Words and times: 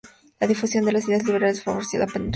La 0.39 0.47
difusión 0.47 0.83
de 0.83 0.93
las 0.93 1.07
ideas 1.07 1.23
liberales 1.25 1.63
favoreció 1.63 1.99
la 1.99 2.07
penetración 2.07 2.09
francesa. 2.09 2.29